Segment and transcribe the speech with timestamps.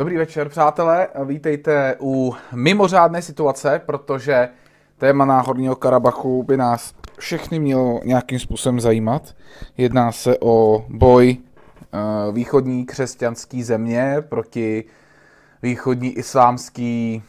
[0.00, 1.08] Dobrý večer, přátelé.
[1.24, 4.48] Vítejte u mimořádné situace, protože
[4.98, 9.34] téma náhorního Karabachu by nás všechny mělo nějakým způsobem zajímat.
[9.76, 14.84] Jedná se o boj uh, východní křesťanské země proti
[15.62, 17.22] východní islámský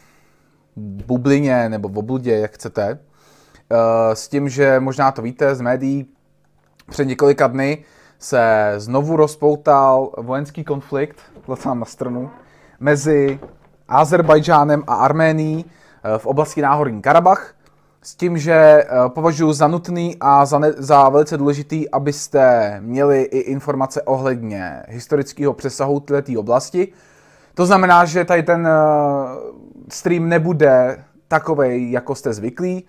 [0.76, 2.92] bublině nebo obludě, jak chcete.
[2.94, 3.78] Uh,
[4.14, 6.06] s tím, že možná to víte z médií,
[6.90, 7.84] před několika dny
[8.20, 12.32] se znovu rozpoutal vojenský konflikt, to na stranu,
[12.82, 13.39] mezi
[13.88, 17.54] Azerbajdžánem a Arménií eh, v oblasti Náhorní Karabach,
[18.01, 23.21] s tím, že eh, považuji za nutný a za, ne, za velice důležitý, abyste měli
[23.21, 26.87] i informace ohledně historického přesahu této oblasti.
[27.54, 28.71] To znamená, že tady ten eh,
[29.89, 32.86] stream nebude takový, jako jste zvyklí.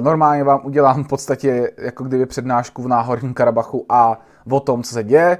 [0.00, 4.94] Normálně vám udělám v podstatě jako kdyby přednášku v Náhorním Karabachu a o tom, co
[4.94, 5.38] se děje.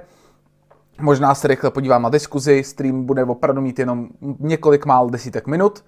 [1.00, 4.08] Možná se rychle podívám na diskuzi, stream bude opravdu mít jenom
[4.40, 5.84] několik málo desítek minut.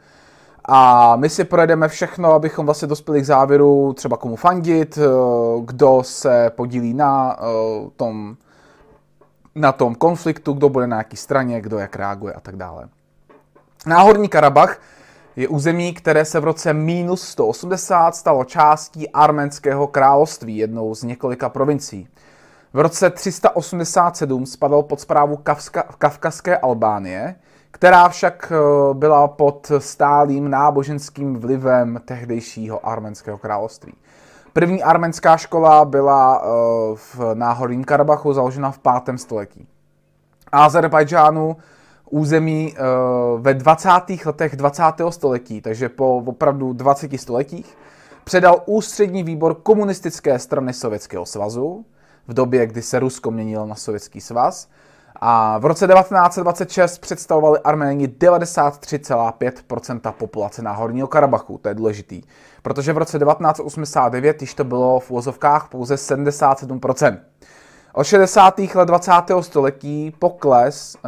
[0.68, 5.02] A my si projedeme všechno, abychom vlastně dospěli k závěru, třeba komu fandit, eh,
[5.64, 7.44] kdo se podílí na eh,
[7.96, 8.36] tom,
[9.54, 12.88] na tom konfliktu, kdo bude na jaký straně, kdo jak reaguje a tak dále.
[13.86, 14.80] Náhorní Karabach
[15.36, 21.48] je území, které se v roce minus 180 stalo částí arménského království, jednou z několika
[21.48, 22.08] provincií.
[22.76, 25.38] V roce 387 spadl pod zprávu
[25.98, 27.34] Kavkazské Albánie,
[27.70, 33.92] která však eh, byla pod stálým náboženským vlivem tehdejšího arménského království.
[34.52, 36.46] První arménská škola byla eh,
[36.94, 39.18] v Náhorním Karabachu založena v 5.
[39.18, 39.68] století.
[40.52, 41.56] Azerbajdžánu
[42.10, 42.82] území eh,
[43.38, 43.90] ve 20.
[44.24, 44.82] letech 20.
[45.10, 47.78] století, takže po opravdu 20 stoletích,
[48.24, 51.84] předal ústřední výbor komunistické strany Sovětského svazu,
[52.28, 54.68] v době, kdy se Rusko měnilo na Sovětský svaz.
[55.20, 61.58] A v roce 1926 představovali Arméni 93,5% populace Náhorního Karabachu.
[61.58, 62.22] To je důležitý.
[62.62, 67.18] Protože v roce 1989 již to bylo v úvozovkách pouze 77%.
[67.94, 68.58] Od 60.
[68.74, 69.12] let 20.
[69.40, 71.00] století pokles uh,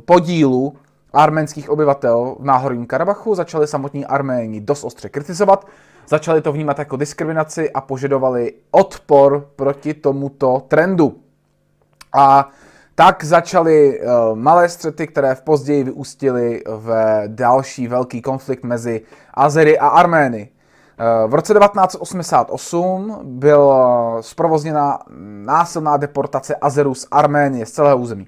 [0.00, 0.74] podílu
[1.12, 5.66] arménských obyvatel v Náhorním Karabachu začali samotní Arméni dost ostře kritizovat
[6.08, 11.16] začali to vnímat jako diskriminaci a požadovali odpor proti tomuto trendu.
[12.12, 12.48] A
[12.94, 19.00] tak začaly uh, malé střety, které v později vyústily v další velký konflikt mezi
[19.34, 20.48] Azery a Armény.
[21.00, 24.98] Uh, v roce 1988 byla zprovozněna
[25.44, 28.26] násilná deportace Azerů z Arménie, z celého území.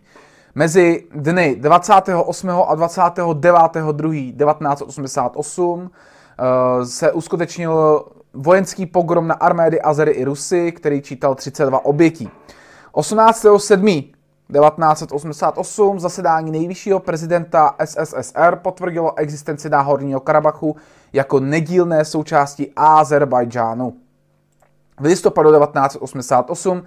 [0.54, 2.50] Mezi dny 28.
[2.50, 3.92] a 29.
[3.92, 4.12] 2.
[4.12, 6.13] 1988 Eh,
[6.84, 12.30] se uskutečnil vojenský pogrom na armédy Azery i Rusy, který čítal 32 obětí.
[12.92, 14.14] 18.7.
[14.52, 20.76] 1988 zasedání nejvyššího prezidenta SSSR potvrdilo existenci Náhorního Karabachu
[21.12, 23.94] jako nedílné součástí Azerbajdžánu.
[25.00, 26.82] V listopadu 1988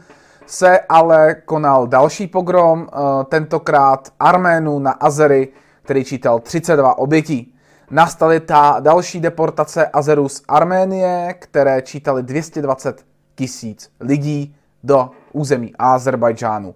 [0.46, 5.47] se ale konal další pogrom, eh, tentokrát Arménů na Azery,
[5.84, 7.56] který čítal 32 obětí
[7.92, 13.06] nastaly ta další deportace Azerů z Arménie, které čítali 220
[13.36, 16.76] tisíc lidí do území Azerbajdžánu.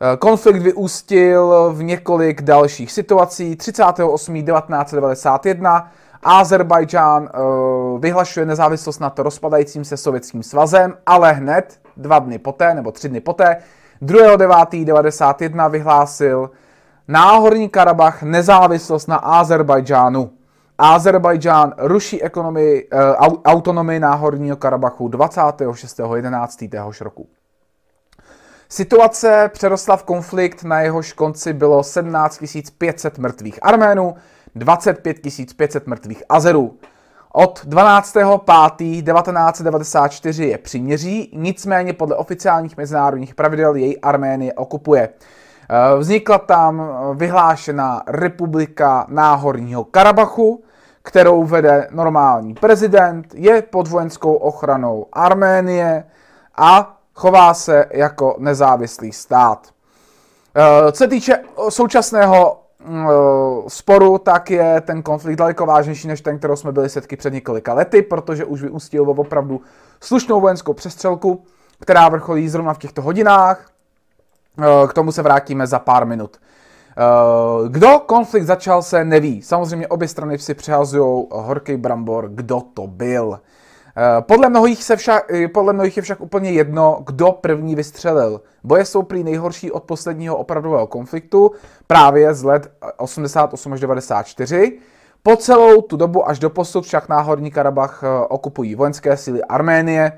[0.00, 3.56] Eh, konflikt vyústil v několik dalších situací.
[3.56, 5.88] 38.1991
[6.22, 7.30] Azerbajdžán eh,
[7.98, 13.20] vyhlašuje nezávislost nad rozpadajícím se sovětským svazem, ale hned dva dny poté, nebo tři dny
[13.20, 13.56] poté,
[14.02, 16.50] 2.9.91 vyhlásil
[17.08, 20.30] Náhorní Karabach nezávislost na Azerbajdžánu.
[20.78, 23.00] Azerbajdžán ruší ekonomii, uh,
[23.44, 26.70] autonomii Náhorního Karabachu 26.11.
[26.70, 27.28] téhož roku.
[28.68, 32.40] Situace přerostla v konflikt, na jehož konci bylo 17
[32.78, 34.14] 500 mrtvých Arménů,
[34.54, 35.16] 25
[35.56, 36.78] 500 mrtvých Azerů.
[37.32, 45.08] Od 12.5.1994 je příměří, nicméně podle oficiálních mezinárodních pravidel jej Arménie okupuje.
[45.08, 45.12] Eh,
[45.98, 46.82] vznikla tam
[47.14, 50.64] vyhlášená republika Náhorního Karabachu,
[51.08, 56.04] kterou vede normální prezident, je pod vojenskou ochranou Arménie
[56.56, 59.68] a chová se jako nezávislý stát.
[60.56, 61.38] Eh, co se týče
[61.68, 63.12] současného mm, eh,
[63.68, 67.74] sporu, tak je ten konflikt daleko vážnější než ten, kterou jsme byli svědky před několika
[67.74, 69.60] lety, protože už vyústil v opravdu
[70.00, 71.44] slušnou vojenskou přestřelku,
[71.80, 73.66] která vrcholí zrovna v těchto hodinách.
[74.62, 76.36] Eh, k tomu se vrátíme za pár minut.
[76.98, 79.42] Eh, kdo konflikt začal, se neví.
[79.42, 83.40] Samozřejmě obě strany si přehazují horký brambor, kdo to byl.
[84.20, 88.40] Podle mnohých, se však, podle mnohých je však úplně jedno, kdo první vystřelil.
[88.64, 91.50] Boje jsou prý nejhorší od posledního opravdového konfliktu,
[91.86, 94.78] právě z let 88 až 94.
[95.22, 100.12] Po celou tu dobu až do posud však náhorní Karabach okupují vojenské síly Arménie,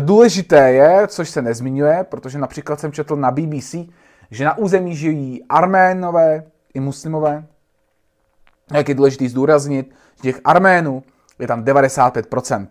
[0.00, 3.74] Důležité je, což se nezmiňuje, protože například jsem četl na BBC,
[4.30, 6.44] že na území žijí arménové
[6.74, 7.46] i muslimové.
[8.74, 11.02] Jak je důležité zdůraznit, že těch arménů
[11.38, 12.66] je tam 95%,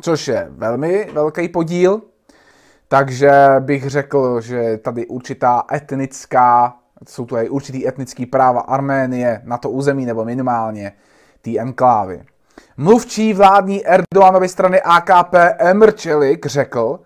[0.00, 2.02] což je velmi velký podíl,
[2.88, 6.76] takže bych řekl, že tady určitá etnická,
[7.08, 10.92] jsou tu i určitý etnický práva Arménie na to území, nebo minimálně
[11.42, 12.24] té enklávy.
[12.76, 17.00] Mluvčí vládní Erdoganovy strany AKP Emr Čelik řekl,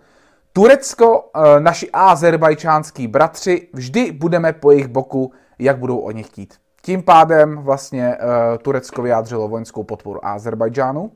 [0.55, 6.53] Turecko, eh, naši azerbajčánský bratři, vždy budeme po jejich boku, jak budou oni chtít.
[6.81, 11.11] Tím pádem vlastně uh, Turecko vyjádřilo vojenskou podporu Azerbajdžánu,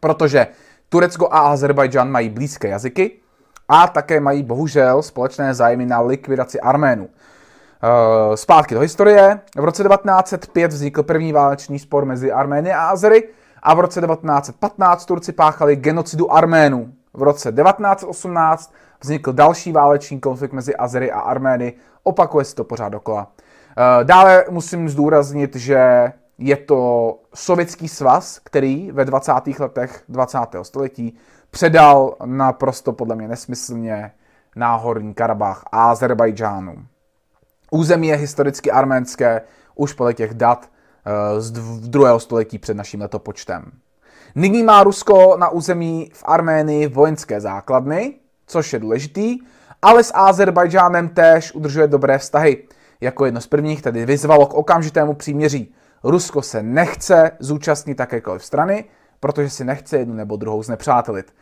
[0.00, 0.46] protože
[0.88, 3.20] Turecko a Azerbajdžán mají blízké jazyky
[3.68, 7.04] a také mají bohužel společné zájmy na likvidaci Arménů.
[7.04, 9.40] Uh, zpátky do historie.
[9.56, 13.28] V roce 1905 vznikl první válečný spor mezi Armény a Azery
[13.62, 16.92] a v roce 1915 Turci páchali genocidu Arménů.
[17.14, 21.72] V roce 1918 vznikl další válečný konflikt mezi Azery a Armény.
[22.02, 23.22] Opakuje se to pořád dokola.
[23.26, 29.32] Uh, dále musím zdůraznit, že je to Sovětský svaz, který ve 20.
[29.58, 30.38] letech 20.
[30.62, 31.16] století
[31.50, 34.12] předal naprosto podle mě nesmyslně
[34.56, 36.86] náhorní Karabach a Azerbajdžánu.
[37.70, 39.42] Území je historicky arménské
[39.74, 40.70] už podle těch dat
[41.06, 41.50] eh, z
[41.88, 43.72] druhého století před naším letopočtem.
[44.36, 48.14] Nyní má Rusko na území v Arménii vojenské základny,
[48.46, 49.38] což je důležitý,
[49.82, 52.64] ale s Azerbajdžánem též udržuje dobré vztahy.
[53.00, 55.74] Jako jedno z prvních tedy vyzvalo k okamžitému příměří.
[56.04, 58.84] Rusko se nechce zúčastnit takékoliv strany,
[59.20, 61.34] protože si nechce jednu nebo druhou znepřátelit.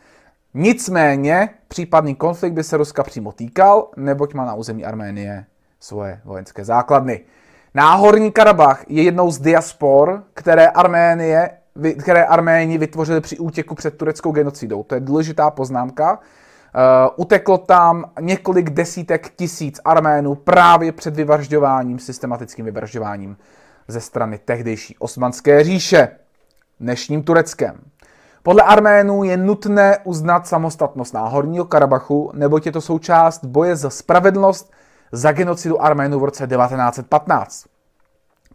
[0.53, 5.45] Nicméně případný konflikt by se Ruska přímo týkal, neboť má na území Arménie
[5.79, 7.21] svoje vojenské základny.
[7.73, 11.49] Náhorní Karabach je jednou z diaspor, které Arménie,
[11.99, 14.83] které Arméni vytvořili při útěku před tureckou genocidou.
[14.83, 16.13] To je důležitá poznámka.
[16.13, 16.19] Uh,
[17.15, 23.37] uteklo tam několik desítek tisíc Arménů právě před vyvražďováním, systematickým vyvražďováním
[23.87, 26.07] ze strany tehdejší osmanské říše,
[26.79, 27.79] dnešním Tureckem.
[28.43, 34.71] Podle Arménů je nutné uznat samostatnost Náhorního Karabachu, neboť je to součást boje za spravedlnost
[35.11, 37.65] za genocidu Arménů v roce 1915.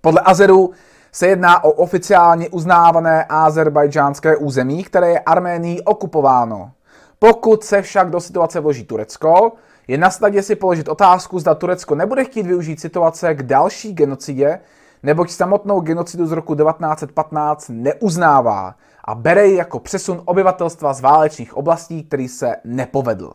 [0.01, 0.71] Podle Azerů
[1.19, 6.71] se jedná o oficiálně uznávané azerbajdžánské území, které je Arménií okupováno.
[7.19, 9.53] Pokud se však do situace vloží Turecko,
[9.89, 14.61] je na snadě si položit otázku, zda Turecko nebude chtít využít situace k další genocidě,
[15.03, 18.75] neboť samotnou genocidu z roku 1915 neuznává
[19.05, 23.33] a bere ji jako přesun obyvatelstva z válečných oblastí, který se nepovedl.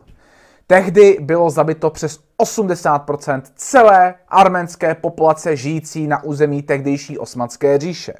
[0.66, 8.14] Tehdy bylo zabito přes 80% celé arménské populace žijící na území tehdejší osmanské říše,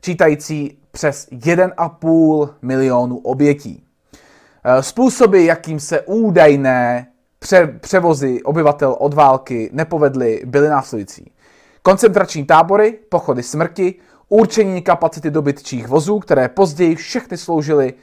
[0.00, 3.84] čítající přes 1,5 milionu obětí.
[4.64, 7.06] Eh, způsoby, jakým se údajné
[7.38, 11.32] pře- převozy obyvatel od války nepovedly, byly následující.
[11.82, 13.94] Koncentrační tábory, pochody smrti,
[14.28, 17.94] určení kapacity dobytčích vozů, které později všechny sloužily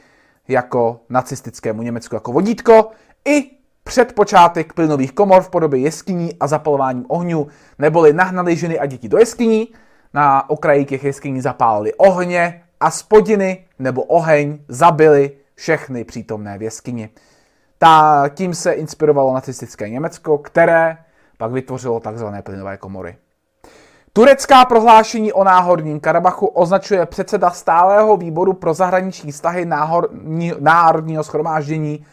[0.48, 2.90] jako nacistickému Německu jako vodítko,
[3.28, 3.50] i
[3.84, 7.46] před počátek plynových komor v podobě jeskyní a zapalováním ohňů,
[7.78, 9.68] neboli nahnali ženy a děti do jeskyní,
[10.14, 17.10] na okraji těch jeskyní zapálili ohně a spodiny nebo oheň zabili všechny přítomné v jeskyni.
[17.78, 20.98] Ta, tím se inspirovalo nacistické Německo, které
[21.38, 22.26] pak vytvořilo tzv.
[22.42, 23.16] plynové komory.
[24.12, 29.66] Turecká prohlášení o náhorním Karabachu označuje předseda stálého výboru pro zahraniční vztahy
[30.60, 32.06] národního schromáždění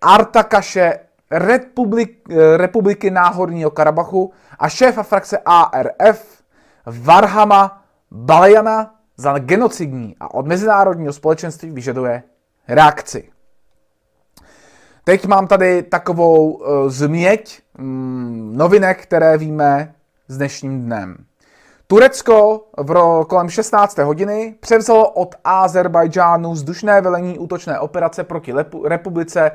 [0.00, 0.98] Artakaše
[1.30, 6.42] Republik, republiky Náhorního Karabachu a šéfa frakce ARF
[6.86, 12.22] Varhama Balejana za genocidní a od mezinárodního společenství vyžaduje
[12.68, 13.30] reakci.
[15.04, 19.94] Teď mám tady takovou uh, změť mm, novinek, které víme
[20.28, 21.16] s dnešním dnem.
[21.86, 23.98] Turecko v ro- kolem 16.
[23.98, 29.50] hodiny převzalo od Azerbajdžánu vzdušné velení útočné operace proti republice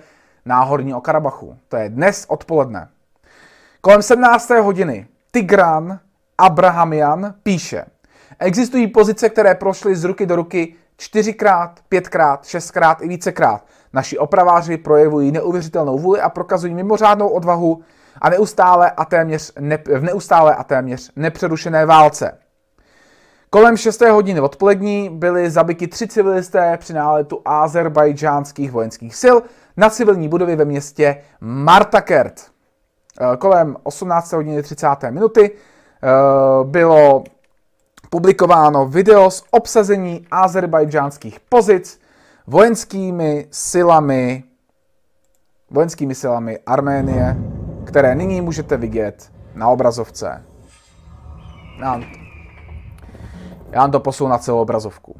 [0.45, 1.57] Náhorního Karabachu.
[1.67, 2.87] To je dnes odpoledne.
[3.81, 4.49] Kolem 17.
[4.49, 5.99] hodiny Tigran
[6.37, 7.85] Abrahamian píše,
[8.39, 13.65] existují pozice, které prošly z ruky do ruky čtyřikrát, pětkrát, šestkrát i vícekrát.
[13.93, 17.81] Naši opraváři projevují neuvěřitelnou vůli a prokazují mimořádnou odvahu
[18.21, 22.37] a neustále a téměř ne, v neustále a téměř nepřerušené válce.
[23.49, 24.01] Kolem 6.
[24.01, 29.37] hodiny odpolední byli zabiti tři civilisté při náletu azerbajdžánských vojenských sil
[29.77, 32.41] na civilní budovy ve městě Martakert.
[33.21, 34.33] Eh, kolem 18.
[34.33, 34.87] hodiny 30.
[35.09, 36.07] minuty eh,
[36.63, 37.23] bylo
[38.09, 42.01] publikováno video z obsazení azerbajdžánských pozic
[42.47, 44.43] vojenskými silami
[45.73, 47.37] vojenskými silami Arménie,
[47.85, 50.43] které nyní můžete vidět na obrazovce.
[51.79, 51.99] Já,
[53.71, 55.15] já vám to posunu na celou obrazovku.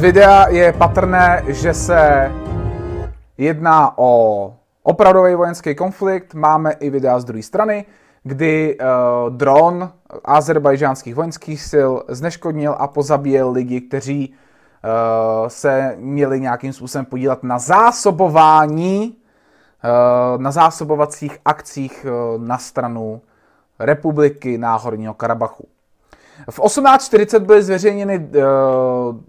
[0.00, 2.32] Z videa je patrné, že se
[3.38, 6.34] jedná o opravdový vojenský konflikt.
[6.34, 7.84] Máme i videa z druhé strany,
[8.22, 9.92] kdy uh, dron
[10.24, 17.58] azerbajžánských vojenských sil zneškodnil a pozabíjel lidi, kteří uh, se měli nějakým způsobem podílet na
[17.58, 19.16] zásobování,
[19.84, 23.20] uh, na zásobovacích akcích uh, na stranu
[23.78, 25.68] republiky Náhorního Karabachu.
[26.50, 29.20] V 18.40 byly zveřejněny uh,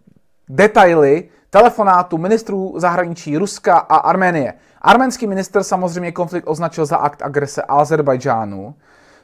[0.52, 4.54] detaily telefonátu ministrů zahraničí Ruska a Arménie.
[4.82, 8.76] Arménský minister samozřejmě konflikt označil za akt agrese Azerbajdžánu.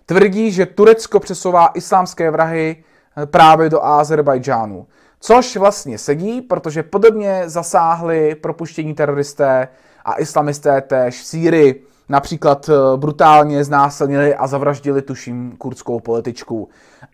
[0.05, 2.75] Tvrdí, že Turecko přesouvá islámské vrahy
[3.17, 4.87] eh, právě do Azerbajdžánu.
[5.19, 9.67] Což vlastně sedí, protože podobně zasáhli propuštění teroristé
[10.05, 11.83] a islamisté též v Sýrii.
[12.09, 16.69] Například eh, brutálně znásilnili a zavraždili, tuším, kurdskou političku.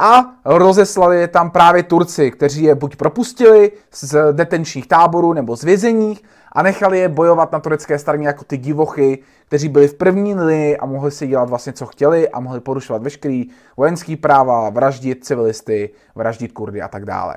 [0.06, 5.64] A rozeslali je tam právě Turci, kteří je buď propustili z detenčních táborů nebo z
[5.64, 10.36] vězeních a nechali je bojovat na turecké straně jako ty divochy, kteří byli v první
[10.36, 15.26] linii a mohli si dělat vlastně, co chtěli a mohli porušovat veškerý vojenský práva, vraždit
[15.26, 17.36] civilisty, vraždit Kurdy a tak dále.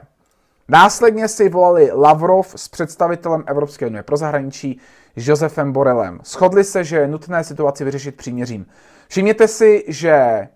[0.68, 4.80] Následně si volali Lavrov s představitelem Evropské unie pro zahraničí
[5.16, 6.20] Josefem Borelem.
[6.24, 8.66] Shodli se, že je nutné situaci vyřešit příměřím.
[9.08, 10.48] Všimněte si, že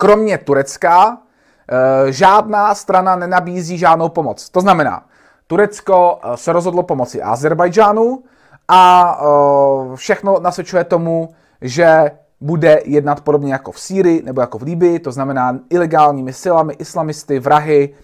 [0.00, 4.48] kromě Turecka eh, žádná strana nenabízí žádnou pomoc.
[4.48, 5.02] To znamená,
[5.46, 8.22] Turecko eh, se rozhodlo pomoci Azerbajdžánu
[8.68, 8.82] a
[9.20, 11.28] eh, všechno nasvědčuje tomu,
[11.60, 16.74] že bude jednat podobně jako v Sýrii nebo jako v Líbii, to znamená ilegálními silami,
[16.78, 17.94] islamisty, vrahy,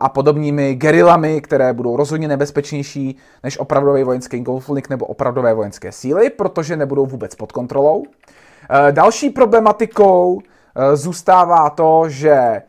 [0.00, 6.30] a podobnými gerilami, které budou rozhodně nebezpečnější než opravdový vojenský konflikt nebo opravdové vojenské síly,
[6.30, 8.04] protože nebudou vůbec pod kontrolou.
[8.90, 10.40] Další problematikou
[10.94, 12.62] zůstává to, že eh,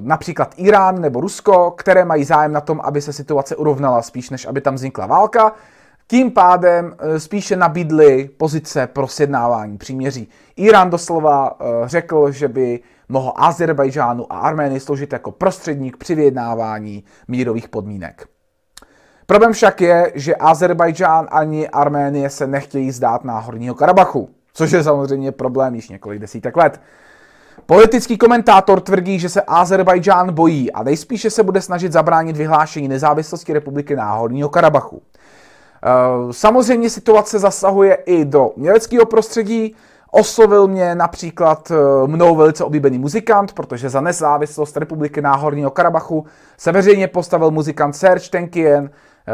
[0.00, 4.46] například Irán nebo Rusko, které mají zájem na tom, aby se situace urovnala spíš, než
[4.46, 5.52] aby tam vznikla válka,
[6.08, 10.28] tím pádem spíše nabídli pozice pro sjednávání příměří.
[10.56, 17.68] Irán doslova řekl, že by mohl Azerbajdžánu a Arménii sloužit jako prostředník při vyjednávání mírových
[17.68, 18.28] podmínek.
[19.26, 24.82] Problém však je, že Azerbajdžán ani Arménie se nechtějí zdát na Horního Karabachu, což je
[24.84, 26.80] samozřejmě problém již několik desítek let.
[27.66, 33.52] Politický komentátor tvrdí, že se Azerbajdžán bojí a nejspíše se bude snažit zabránit vyhlášení nezávislosti
[33.52, 35.02] republiky Náhorního Karabachu.
[35.02, 35.88] Eh,
[36.32, 39.74] samozřejmě situace zasahuje i do německého prostředí,
[40.16, 46.72] Oslovil mě například eh, mnou velice oblíbený muzikant, protože za nezávislost republiky Náhorního Karabachu se
[46.72, 48.90] veřejně postavil muzikant Serge Tenkien,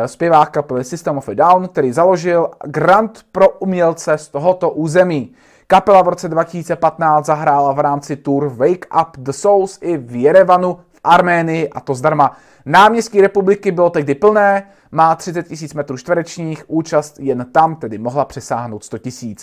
[0.06, 5.32] zpěvák kapely System of a Down, který založil grant pro umělce z tohoto území.
[5.66, 10.78] Kapela v roce 2015 zahrála v rámci tour Wake Up the Souls i v Jerevanu
[10.92, 12.36] v Arménii a to zdarma.
[12.66, 18.24] Náměstí republiky bylo tehdy plné, má 30 000 metrů čtverečních, účast jen tam tedy mohla
[18.24, 19.34] přesáhnout 100 000.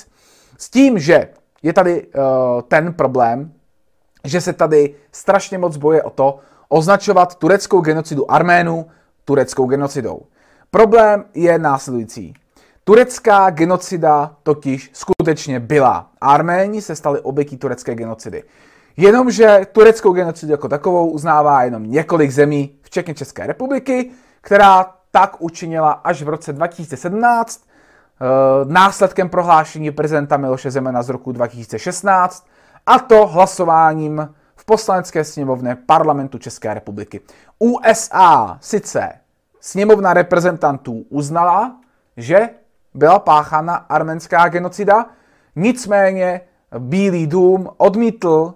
[0.57, 1.29] S tím, že
[1.63, 2.21] je tady uh,
[2.61, 3.51] ten problém,
[4.23, 6.39] že se tady strašně moc boje o to
[6.69, 8.85] označovat tureckou genocidu Arménu
[9.25, 10.21] tureckou genocidou.
[10.71, 12.33] Problém je následující.
[12.83, 16.11] Turecká genocida totiž skutečně byla.
[16.21, 18.43] Arméni se stali obětí turecké genocidy.
[18.97, 25.91] Jenomže tureckou genocidu jako takovou uznává jenom několik zemí, včetně České republiky, která tak učinila
[25.91, 27.67] až v roce 2017
[28.21, 32.47] Eh, následkem prohlášení prezidenta Miloše Zemana z roku 2016
[32.85, 37.21] a to hlasováním v poslanecké sněmovně parlamentu České republiky.
[37.59, 39.09] USA sice
[39.59, 41.75] sněmovna reprezentantů uznala,
[42.17, 42.49] že
[42.93, 45.05] byla páchána arménská genocida,
[45.55, 46.41] nicméně
[46.79, 48.53] Bílý dům odmítl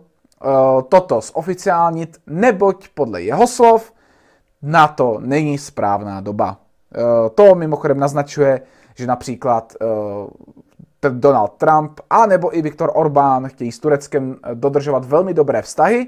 [0.90, 3.94] toto zoficiálnit, neboť podle jeho slov
[4.62, 6.58] na to není správná doba.
[7.36, 8.62] To mimochodem naznačuje,
[8.96, 9.74] že například
[11.10, 16.08] Donald Trump a nebo i Viktor Orbán chtějí s Tureckem dodržovat velmi dobré vztahy,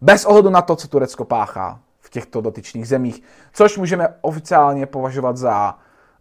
[0.00, 1.80] bez ohledu na to, co Turecko páchá
[2.14, 5.74] těchto dotyčných zemích, což můžeme oficiálně považovat za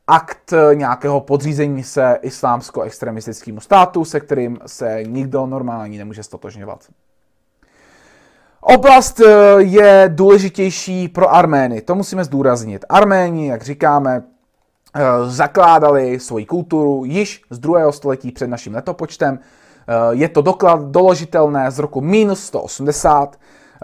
[0.08, 6.80] akt nějakého podřízení se islámsko-extremistickému státu, se kterým se nikdo normální nemůže stotožňovat.
[8.62, 12.86] Oblast eh, je důležitější pro Armény, to musíme zdůraznit.
[12.90, 14.24] Arméni, jak říkáme,
[14.96, 19.40] eh, zakládali svoji kulturu již z druhého století před naším letopočtem.
[19.40, 23.40] Eh, je to doklad doložitelné z roku minus 180.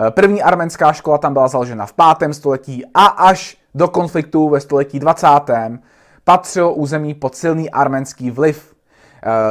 [0.10, 2.34] První arménská škola tam byla založena v 5.
[2.34, 5.28] století a až do konfliktu ve století 20.
[6.24, 8.76] patřilo území pod silný arménský vliv.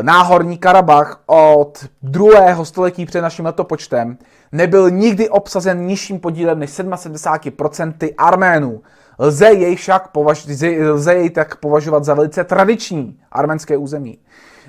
[0.02, 2.64] Náhorní Karabach od 2.
[2.64, 4.18] století před naším letopočtem
[4.52, 8.82] nebyl nikdy obsazen nižším podílem než 77% Arménů.
[9.18, 14.18] Lze jej však považ- lze jej tak považovat za velice tradiční arménské území.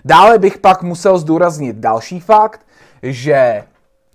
[0.06, 2.62] Dále bych pak musel zdůraznit další fakt,
[3.04, 3.64] že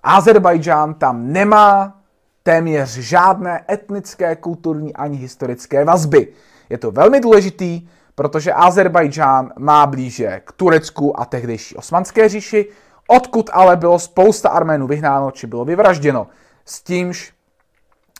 [0.05, 1.97] Azerbajdžán tam nemá
[2.43, 6.27] téměř žádné etnické, kulturní ani historické vazby.
[6.69, 12.65] Je to velmi důležitý, protože Azerbajdžán má blíže k Turecku a tehdejší osmanské říši,
[13.07, 16.27] odkud ale bylo spousta Arménů vyhnáno či bylo vyvražděno.
[16.65, 17.33] S tímž,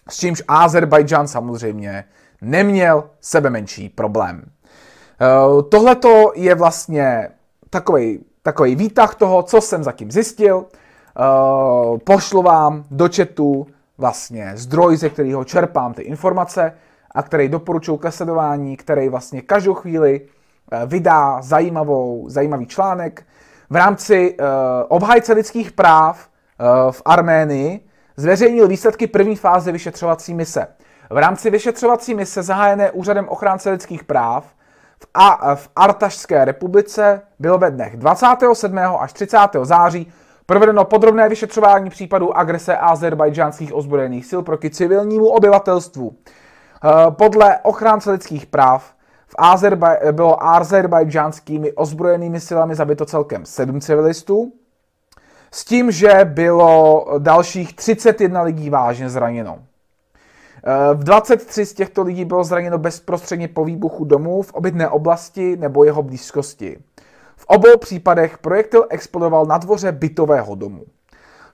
[0.09, 2.03] s tímž Azerbajdžán samozřejmě
[2.41, 4.43] neměl sebe menší problém.
[5.55, 7.29] Uh, tohleto je vlastně
[7.69, 10.65] takový, takový výtah toho, co jsem zatím zjistil.
[11.19, 13.67] Uh, pošlu vám do chatu
[13.97, 16.73] vlastně zdroj, ze kterého čerpám ty informace
[17.11, 23.25] a který doporučuji ke sledování, který vlastně každou chvíli uh, vydá zajímavou, zajímavý článek,
[23.69, 24.45] v rámci uh,
[24.87, 26.29] obhajce lidských práv
[26.91, 27.79] v Arménii
[28.17, 30.67] zveřejnil výsledky první fáze vyšetřovací mise.
[31.09, 34.45] V rámci vyšetřovací mise zahájené úřadem ochránce lidských práv
[35.13, 38.77] A, v Artašské republice bylo ve dnech 27.
[38.99, 39.37] až 30.
[39.63, 40.13] září
[40.45, 46.15] provedeno podrobné vyšetřování případů agrese azerbajdžánských ozbrojených sil proti civilnímu obyvatelstvu.
[47.09, 48.93] Podle ochránce lidských práv
[49.27, 54.53] v Azerbaj- bylo azerbajdžánskými ozbrojenými silami zabito celkem 7 civilistů,
[55.51, 59.59] s tím, že bylo dalších 31 lidí vážně zraněno.
[60.93, 65.83] V 23 z těchto lidí bylo zraněno bezprostředně po výbuchu domů v obytné oblasti nebo
[65.83, 66.77] jeho blízkosti.
[67.37, 70.85] V obou případech projektil explodoval na dvoře bytového domu.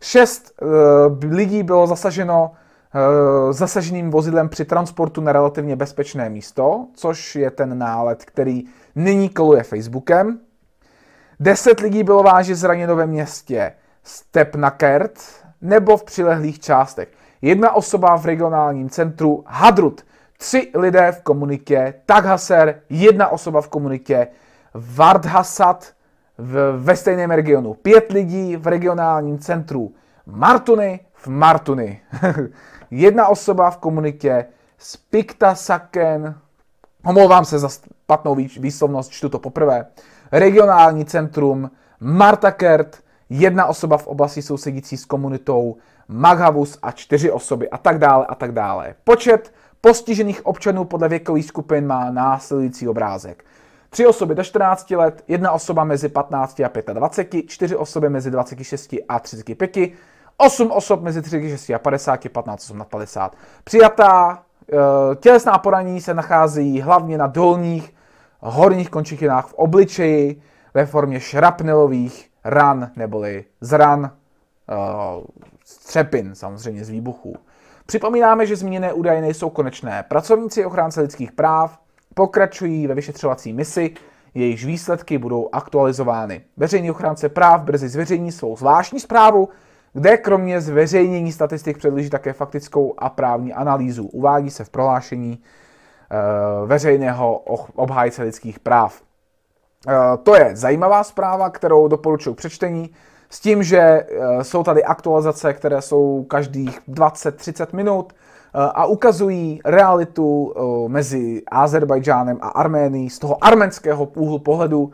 [0.02, 2.52] Šest uh, lidí bylo zasaženo
[2.96, 8.64] Eh, zasaženým vozidlem při transportu na relativně bezpečné místo, což je ten nálet, který
[8.96, 10.40] nyní koluje Facebookem.
[11.40, 15.20] Deset lidí bylo vážně zraněno ve městě Stepnakert
[15.62, 17.10] nebo v přilehlých částech.
[17.42, 20.02] Jedna osoba v regionálním centru Hadrut,
[20.38, 24.28] tři lidé v komunitě Taghaser, jedna osoba v komunitě
[24.74, 25.94] Vardhasat
[26.38, 27.74] v, ve stejném regionu.
[27.74, 29.92] Pět lidí v regionálním centru
[30.26, 32.02] Martuny v Martuny.
[32.92, 34.46] jedna osoba v komunitě
[34.78, 36.36] Spikta Saken,
[37.06, 39.86] omlouvám se za špatnou výslovnost, čtu to poprvé,
[40.32, 45.76] regionální centrum Martakert, jedna osoba v oblasti sousedící s komunitou
[46.08, 48.96] Maghavus a čtyři osoby a tak dále a tak dále.
[49.04, 53.46] Počet postižených občanů podle věkových skupin má následující obrázek.
[53.94, 58.96] Tři osoby do 14 let, jedna osoba mezi 15 a 25, čtyři osoby mezi 26
[59.10, 59.78] a 35,
[60.38, 63.36] 8 osob mezi 36 a 50, 15 osob nad 50.
[63.64, 64.76] Přijatá eh,
[65.16, 67.96] tělesná poranění se nachází hlavně na dolních
[68.40, 70.42] horních končetinách v obličeji
[70.74, 74.12] ve formě šrapnelových ran neboli zran,
[74.70, 74.76] eh,
[75.66, 77.36] střepin samozřejmě z výbuchů.
[77.86, 80.04] Připomínáme, že zmíněné údaje nejsou konečné.
[80.08, 81.82] Pracovníci ochránce lidských práv
[82.14, 83.94] pokračují ve vyšetřovací misi,
[84.34, 86.42] jejichž výsledky budou aktualizovány.
[86.58, 89.50] Veřejný ochránce práv brzy zveřejní svou zvláštní zprávu,
[89.94, 94.04] kde kromě zveřejnění statistik předloží také faktickou a právní analýzu.
[94.04, 97.38] Uvádí se v prohlášení uh, veřejného
[97.76, 99.02] obhájce lidských práv.
[99.88, 99.94] Uh,
[100.24, 102.90] to je zajímavá zpráva, kterou doporučuji přečtení,
[103.30, 108.14] s tím, že uh, jsou tady aktualizace, které jsou každých 20-30 minut
[108.54, 110.54] a ukazují realitu
[110.88, 114.92] mezi Azerbajdžánem a Arménií z toho arménského úhlu pohledu,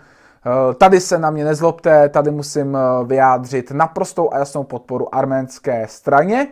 [0.47, 5.87] Eh, tady se na mě nezlobte, tady musím eh, vyjádřit naprostou a jasnou podporu arménské
[5.89, 6.47] straně,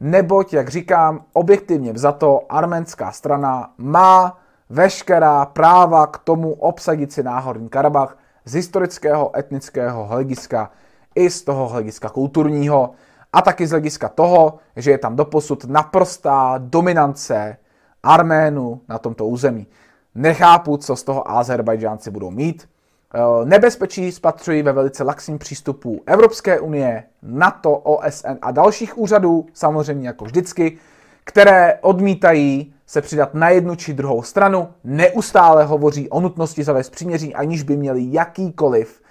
[0.00, 4.38] neboť, jak říkám, objektivně vzato, arménská strana má
[4.70, 10.70] veškerá práva k tomu obsadit si náhorní Karabach z historického, etnického hlediska
[11.14, 12.90] i z toho hlediska kulturního.
[13.32, 17.56] A taky z hlediska toho, že je tam doposud naprostá dominance
[18.02, 19.66] Arménu na tomto území.
[20.14, 22.68] Nechápu, co z toho Azerbajdžánci budou mít.
[23.14, 30.08] Eh, nebezpečí spatřují ve velice laxním přístupu Evropské unie, NATO, OSN a dalších úřadů, samozřejmě
[30.08, 30.78] jako vždycky,
[31.24, 37.34] které odmítají se přidat na jednu či druhou stranu, neustále hovoří o nutnosti zavést příměří,
[37.34, 39.02] aniž by měli jakýkoliv,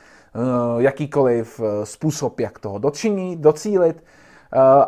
[0.77, 4.03] jakýkoliv eh, způsob, jak toho dočinit, docílit.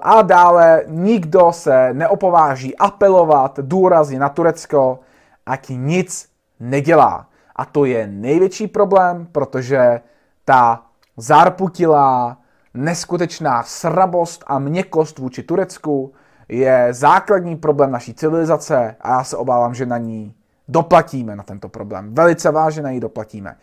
[0.01, 4.99] A dále nikdo se neopováží apelovat důrazně na Turecko,
[5.45, 7.27] ať nic nedělá.
[7.55, 10.01] A to je největší problém, protože
[10.45, 10.83] ta
[11.17, 12.37] zárputilá,
[12.73, 16.13] neskutečná srabost a měkost vůči Turecku
[16.49, 20.33] je základní problém naší civilizace a já se obávám, že na ní
[20.67, 22.15] doplatíme na tento problém.
[22.15, 23.57] Velice vážně na ní doplatíme.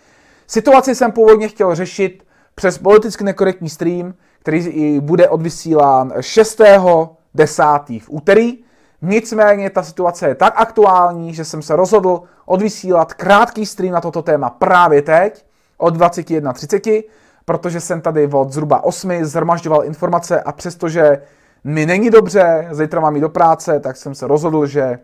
[0.50, 8.00] Situaci jsem původně chtěl řešit přes politicky nekorektní stream, který bude odvysílán 6.10.
[8.00, 8.58] v úterý.
[9.02, 14.22] Nicméně ta situace je tak aktuální, že jsem se rozhodl odvysílat krátký stream na toto
[14.22, 17.04] téma právě teď od 21.30,
[17.44, 21.22] protože jsem tady od zhruba 8 zhromažďoval informace a přestože
[21.64, 24.98] mi není dobře, zítra mám jít do práce, tak jsem se rozhodl, že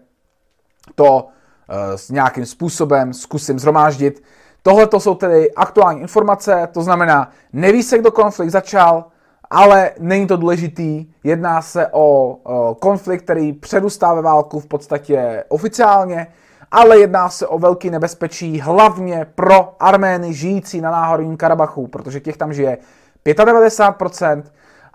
[0.94, 1.26] to uh,
[1.96, 4.22] s nějakým způsobem zkusím zhromáždit.
[4.66, 9.04] Tohle to jsou tedy aktuální informace, to znamená, neví se, kdo konflikt začal,
[9.50, 11.06] ale není to důležitý.
[11.24, 16.26] Jedná se o, o konflikt, který předustává válku v podstatě oficiálně,
[16.70, 22.36] ale jedná se o velký nebezpečí hlavně pro Armény žijící na náhorním Karabachu, protože těch
[22.36, 22.78] tam žije
[23.26, 24.42] 95%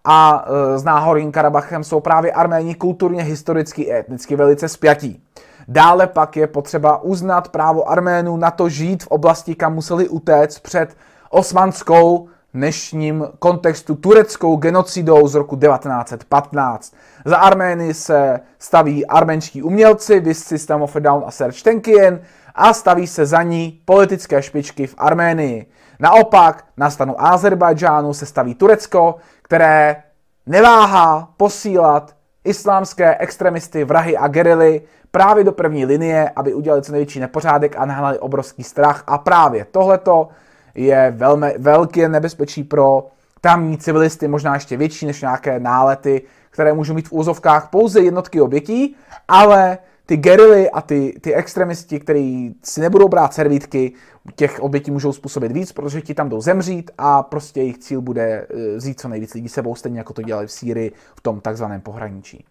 [0.04, 5.24] a e, s náhorním Karabachem jsou právě Arméni kulturně, historicky i etnicky velice spjatí.
[5.72, 10.60] Dále pak je potřeba uznat právo Arménů na to žít v oblasti, kam museli utéct
[10.60, 10.98] před
[11.30, 16.94] osmanskou dnešním kontextu tureckou genocidou z roku 1915.
[17.26, 22.22] Za Armény se staví arménští umělci, vys System of a Down a Serge Tenkien
[22.56, 25.66] a staví se za ní politické špičky v Arménii.
[26.00, 30.04] Naopak na stanu Azerbajdžánu se staví Turecko, které
[30.46, 37.20] neváhá posílat islámské extremisty, vrahy a gerily právě do první linie, aby udělali co největší
[37.20, 39.04] nepořádek a nahnali obrovský strach.
[39.08, 40.28] A právě tohleto
[40.76, 43.08] je velmi, velké nebezpečí pro
[43.42, 48.42] tamní civilisty, možná ještě větší než nějaké nálety, které můžou mít v úzovkách pouze jednotky
[48.42, 48.96] obětí,
[49.28, 49.78] ale
[50.10, 53.94] ty gerily a ty, ty extremisti, kteří si nebudou brát servítky,
[54.36, 58.22] těch obětí můžou způsobit víc, protože ti tam jdou zemřít a prostě jejich cíl bude
[58.24, 61.82] eh, vzít co nejvíc lidí sebou, stejně jako to dělali v Sýrii v tom takzvaném
[61.82, 62.46] pohraničí.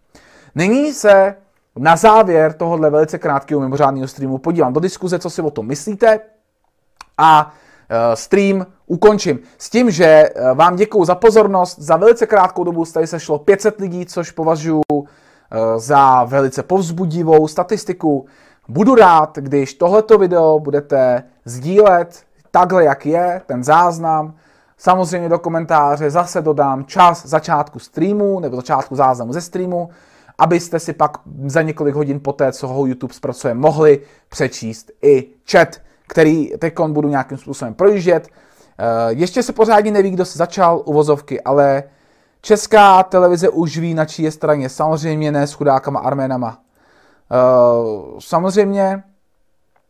[0.54, 1.34] Nyní se
[1.76, 6.20] na závěr tohohle velice krátkého mimořádného streamu podívám do diskuze, co si o tom myslíte
[7.18, 7.54] a
[7.90, 9.38] Eh, stream ukončím.
[9.58, 11.78] S tím, že eh, vám děkuji za pozornost.
[11.78, 14.82] Za velice krátkou dobu tady se šlo 500 lidí, což považuji
[15.76, 18.26] za velice povzbudivou statistiku.
[18.68, 24.34] Budu rád, když tohleto video budete sdílet takhle, jak je, ten záznam.
[24.78, 29.88] Samozřejmě do komentáře zase dodám čas začátku streamu nebo začátku záznamu ze streamu,
[30.38, 35.68] abyste si pak za několik hodin poté, co ho YouTube zpracuje, mohli přečíst i chat
[36.08, 38.28] který teď budu nějakým způsobem projíždět.
[38.28, 41.82] Eh, ještě se pořádně neví, kdo se začal uvozovky, ale
[42.48, 44.68] česká televize už ví, na čí je straně.
[44.68, 46.58] Samozřejmě ne s chudákama Arménama.
[46.58, 49.02] Eh, samozřejmě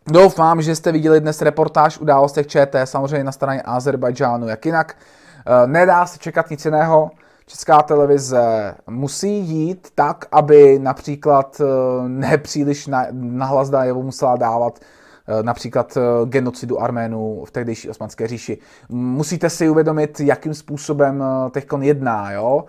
[0.07, 4.97] doufám, že jste viděli dnes reportáž událostech ČT, samozřejmě na straně Azerbajdžánu, jak jinak.
[4.97, 7.11] Eh, nedá se čekat nic jiného.
[7.47, 11.61] Česká televize musí jít tak, aby například
[12.07, 14.98] nepříliš nahlas najevo musela dávat Eh,
[15.43, 18.59] například eh, genocidu Arménů v tehdejší osmanské říši.
[18.89, 22.65] Musíte si uvědomit, jakým způsobem eh, teď jedná, jo?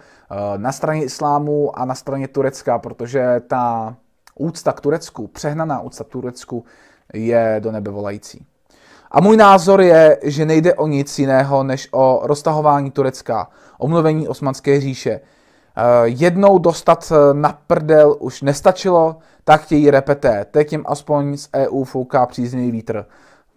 [0.57, 3.95] na straně islámu a na straně Turecka, protože ta
[4.35, 6.65] úcta k Turecku, přehnaná úcta k Turecku
[7.13, 8.45] je do nebe volající.
[9.11, 14.81] A můj názor je, že nejde o nic jiného, než o roztahování Turecka, omluvení osmanské
[14.81, 15.19] říše.
[16.03, 20.45] Jednou dostat na prdel už nestačilo, tak chtějí repeté.
[20.51, 23.05] Teď jim aspoň z EU fouká příznivý vítr.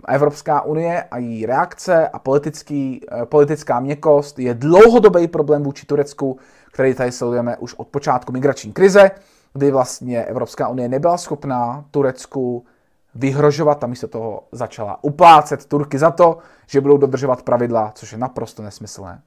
[0.09, 6.39] Evropská unie a její reakce a politický, eh, politická měkost je dlouhodobý problém vůči Turecku,
[6.73, 9.11] který tady sledujeme už od počátku migrační krize,
[9.53, 12.65] kdy vlastně Evropská unie nebyla schopná Turecku
[13.15, 18.19] vyhrožovat a místo toho začala uplácet Turky za to, že budou dodržovat pravidla, což je
[18.19, 19.21] naprosto nesmyslné.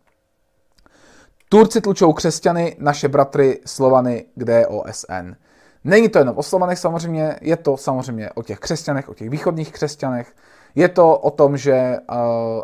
[1.50, 5.36] Turci tlučou křesťany, naše bratry Slovany, kde je OSN.
[5.84, 9.72] Není to jenom o Slovanech samozřejmě, je to samozřejmě o těch křesťanech, o těch východních
[9.72, 10.36] křesťanech.
[10.76, 12.18] Je to o tom, že uh,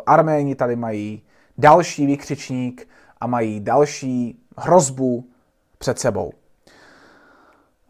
[0.06, 1.22] Arméni tady mají
[1.58, 2.88] další výkřičník
[3.20, 5.24] a mají další hrozbu
[5.78, 6.32] před sebou.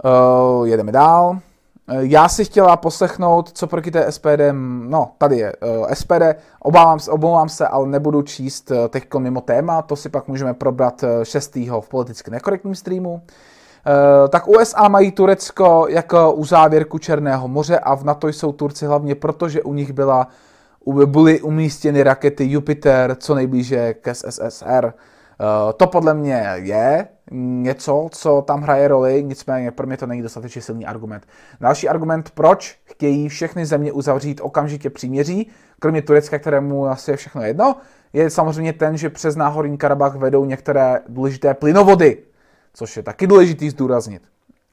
[0.05, 1.38] Uh, jedeme dál.
[1.88, 4.40] Já si chtěla poslechnout, co proti té SPD,
[4.82, 6.22] no tady je uh, SPD,
[6.60, 10.54] obávám se, obávám se, ale nebudu číst uh, teď mimo téma, to si pak můžeme
[10.54, 11.54] probrat uh, 6.
[11.80, 13.22] v politicky nekorektním streamu.
[14.28, 19.48] Tak USA mají Turecko jako uzávěrku Černého moře a v NATO jsou Turci hlavně proto,
[19.48, 20.28] že u nich byla,
[21.04, 24.92] byly umístěny rakety Jupiter co nejblíže k SSSR.
[25.42, 30.22] Uh, to podle mě je něco, co tam hraje roli, nicméně pro mě to není
[30.22, 31.26] dostatečně silný argument.
[31.61, 37.42] Další argument, proč chtějí všechny země uzavřít okamžitě příměří, kromě Turecka, kterému asi je všechno
[37.42, 37.76] jedno,
[38.12, 42.18] je samozřejmě ten, že přes náhorní Karabach vedou některé důležité plynovody,
[42.74, 44.22] což je taky důležitý zdůraznit,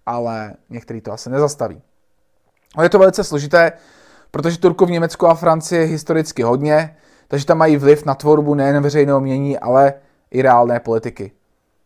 [0.06, 1.82] ale některý to asi nezastaví.
[2.76, 3.72] Ale je to velice složité,
[4.32, 6.96] protože Turku v Německu a Francii historicky hodně,
[7.28, 9.94] takže tam mají vliv na tvorbu nejen veřejného mění, ale
[10.32, 11.32] i reálné politiky.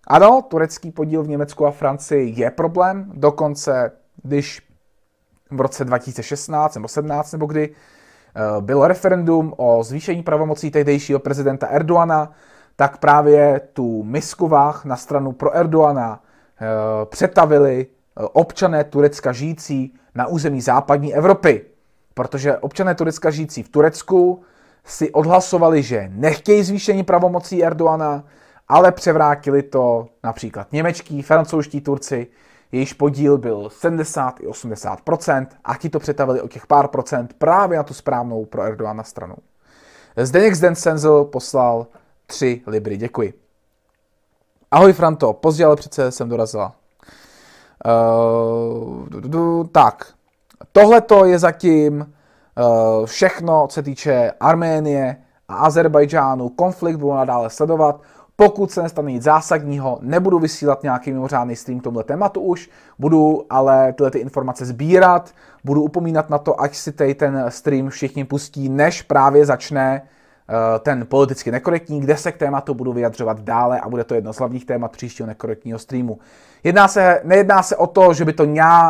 [0.08, 3.92] Ano, turecký podíl v Německu a Francii je problém, dokonce
[4.24, 4.62] když
[5.52, 11.68] v roce 2016 nebo 17 nebo kdy eh, bylo referendum o zvýšení pravomocí tehdejšího prezidenta
[11.68, 12.32] Erdoana,
[12.76, 16.20] tak právě tu misku váh na stranu pro Erdoana
[16.62, 16.66] eh,
[17.06, 21.66] přetavili eh, občané Turecka žijící na území západní Evropy.
[22.14, 24.44] Protože občané Turecka žijící v Turecku
[24.86, 28.24] si odhlasovali, že nechtějí zvýšení pravomocí Erdoana,
[28.68, 32.28] ale převrátili to například němečtí, francouzští Turci,
[32.72, 37.78] jejíž podíl byl 70 i 80% a ti to přetavili o těch pár procent právě
[37.78, 39.36] na tu správnou pro Erdoana stranu.
[40.18, 41.88] Zdeněk Zdensenzel poslal
[42.26, 43.34] 3 libry, děkuji.
[44.72, 46.76] Ahoj Franto, pozdě, ale přece jsem dorazila.
[47.86, 50.14] Uh, tak,
[50.72, 52.14] tohle to je zatím
[53.06, 55.16] všechno, co se týče Arménie
[55.48, 56.50] a Azerbajdžánu.
[56.50, 58.02] Konflikt budu nadále sledovat.
[58.36, 63.46] Pokud se nestane nic zásadního, nebudu vysílat nějaký mimořádný stream k tomhle tématu už, budu
[63.50, 65.32] ale tyhle ty informace sbírat,
[65.64, 70.56] budu upomínat na to, ať si tady ten stream všichni pustí, než právě začne uh,
[70.80, 74.38] ten politicky nekorektní, kde se k tématu budu vyjadřovat dále a bude to jedno z
[74.38, 76.20] hlavních témat příštího nekorektního streamu.
[76.64, 78.46] Jedná se, nejedná se o to, že by to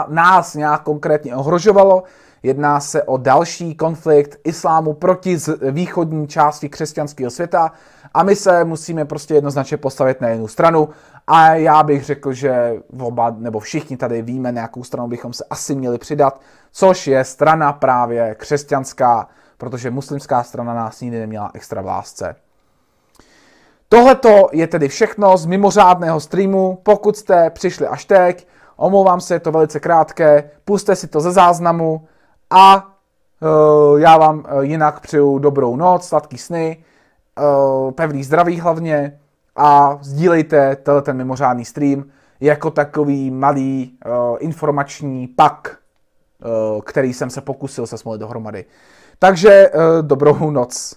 [0.08, 2.04] nás nějak konkrétně ohrožovalo,
[2.44, 5.38] Jedná se o další konflikt islámu proti
[5.72, 7.72] východní části křesťanského světa
[8.14, 10.90] a my se musíme prostě jednoznačně postavit na jednu stranu
[11.28, 15.44] a já bych řekl, že oba nebo všichni tady víme, na jakou stranu bychom se
[15.50, 19.28] asi měli přidat, což je strana právě křesťanská,
[19.58, 22.36] protože muslimská strana nás nikdy neměla extra v lásce.
[23.90, 24.18] Tohle
[24.52, 26.80] je tedy všechno z mimořádného streamu.
[26.84, 31.32] Pokud jste přišli až teď, omlouvám se, je to velice krátké, puste si to ze
[31.32, 32.08] záznamu,
[32.54, 32.88] a
[33.42, 36.84] uh, já vám uh, jinak přeju dobrou noc, sladký sny,
[37.40, 39.20] uh, pevný zdraví hlavně
[39.56, 42.04] a sdílejte tenhle ten mimořádný stream
[42.40, 43.98] jako takový malý
[44.40, 45.78] informační pak,
[46.86, 48.66] který jsem se pokusil se smolit dohromady.
[49.20, 50.96] Takže dobrou noc.